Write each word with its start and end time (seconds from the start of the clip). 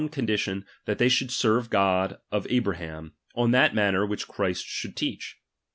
261 0.03 0.25
condition 0.25 0.65
that 0.85 0.97
they 0.97 1.07
should 1.07 1.27
sen'e 1.27 1.61
the 1.61 1.69
God 1.69 2.17
of 2.31 2.47
Abra 2.51 2.73
chai 2.77 2.85
ham 2.85 3.13
on 3.35 3.51
that 3.51 3.75
manner 3.75 4.03
which 4.03 4.27
Christ 4.27 4.65
should 4.65 4.95
teach. 4.95 5.37